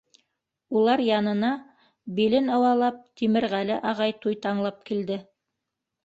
[0.77, 1.49] Улар янына
[2.19, 5.19] билен ыуалап Тимерғәле ағай туйтаңлап килде.